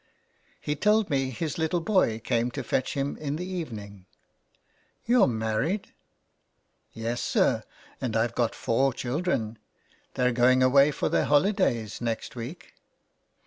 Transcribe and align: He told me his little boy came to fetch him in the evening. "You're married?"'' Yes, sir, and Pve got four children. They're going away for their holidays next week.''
He 0.59 0.75
told 0.75 1.11
me 1.11 1.29
his 1.29 1.59
little 1.59 1.79
boy 1.79 2.17
came 2.17 2.49
to 2.57 2.63
fetch 2.63 2.95
him 2.95 3.17
in 3.17 3.35
the 3.35 3.45
evening. 3.45 4.07
"You're 5.05 5.27
married?"'' 5.27 5.93
Yes, 6.93 7.21
sir, 7.21 7.61
and 8.01 8.15
Pve 8.15 8.33
got 8.33 8.55
four 8.55 8.93
children. 8.95 9.59
They're 10.15 10.31
going 10.31 10.63
away 10.63 10.89
for 10.89 11.07
their 11.07 11.25
holidays 11.25 12.01
next 12.01 12.35
week.'' 12.35 12.73